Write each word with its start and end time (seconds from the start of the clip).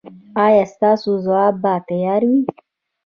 ایا 0.45 0.63
ستاسو 0.73 1.11
ځواب 1.25 1.53
به 1.63 1.73
تیار 1.87 2.21
وي؟ 2.29 2.39